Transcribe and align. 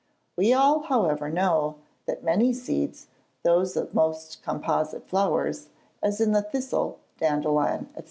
We 0.35 0.51
all, 0.51 0.79
however, 0.79 1.29
know, 1.29 1.75
that 2.07 2.23
many 2.23 2.53
seeds 2.53 3.05
(those 3.43 3.77
of 3.77 3.93
most 3.93 4.41
composite 4.41 5.07
flowers, 5.07 5.69
as 6.01 6.19
of 6.19 6.33
the 6.33 6.41
thistle, 6.41 6.97
dandelion, 7.19 7.87
&c.) 7.95 7.99